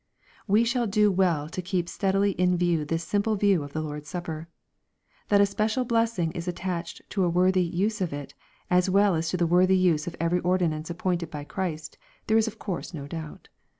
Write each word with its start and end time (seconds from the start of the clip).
We 0.47 0.63
shall 0.63 0.87
do 0.87 1.11
well 1.11 1.47
to 1.49 1.61
keep 1.61 1.87
steadily 1.87 2.31
in 2.31 2.57
view 2.57 2.85
this 2.85 3.03
simple 3.03 3.35
view 3.35 3.61
of 3.61 3.73
the 3.73 3.83
Lord's 3.83 4.09
supper. 4.09 4.49
That 5.27 5.41
a 5.41 5.45
special 5.45 5.85
blessing 5.85 6.31
is 6.31 6.47
attached 6.47 7.03
to 7.11 7.23
a 7.23 7.29
worthy 7.29 7.61
use 7.61 8.01
of 8.01 8.11
it, 8.11 8.33
as 8.67 8.89
well 8.89 9.21
to 9.21 9.37
the 9.37 9.45
worthy 9.45 9.77
use 9.77 10.07
of 10.07 10.15
every 10.19 10.39
ordinance 10.39 10.89
appointed 10.89 11.29
by 11.29 11.43
Christ, 11.43 11.99
there 12.25 12.37
is 12.37 12.47
of 12.47 12.57
course 12.57 12.95
no 12.95 13.05
doubt. 13.07 13.49